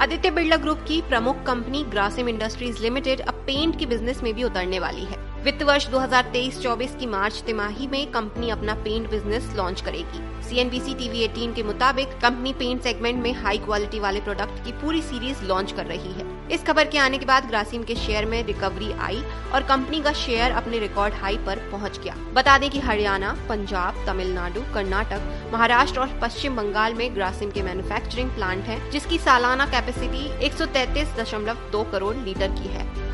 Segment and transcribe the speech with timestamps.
[0.00, 4.44] Aditya Birla group की प्रमुख company Grasim Industries Limited अब पेंट की बिज़नेस में भी
[4.44, 9.80] उतरने वाली है। वित्त वर्ष 2023-24 की मार्च तिमाही में कंपनी अपना पेंट बिज़नेस लॉन्च
[9.80, 14.72] करेगी। सीएनबीसी टीवी 18 के मुताबिक कंपनी पेंट सेगमेंट में हाई क्वालिटी वाले प्रोडक्ट की
[14.72, 18.24] पूरी सीरीज़ लॉन्च कर रही है। इस खबर के आने के बाद ग्रासिम के शेयर
[18.24, 19.22] में रिकवरी आई
[19.54, 24.04] और कंपनी का शेयर अपने रिकॉर्ड हाई पर पहुँच गया। बता दें कि हरियाणा, पंजाब,
[24.06, 30.48] तमिलनाडु, कर्नाटक, महाराष्ट्र और पश्चिम बंगाल में ग्रासिम के मैन्युफैक्चरिंग प्लांट हैं, जिसकी सालाना कैपेसिटी
[30.48, 33.05] 133.2 करोड़ लीटर की है।